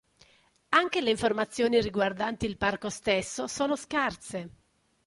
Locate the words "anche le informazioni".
0.69-1.79